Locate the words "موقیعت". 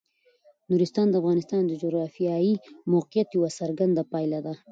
2.93-3.29